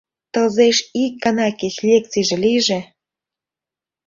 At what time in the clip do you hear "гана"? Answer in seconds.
1.23-1.47